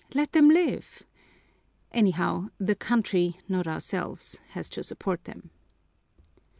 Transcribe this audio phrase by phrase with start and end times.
[0.15, 1.03] Let them live!
[1.91, 5.51] Anyhow, the country, not ourselves, has to support them.